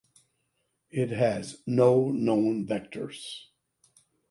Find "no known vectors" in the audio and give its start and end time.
1.67-3.49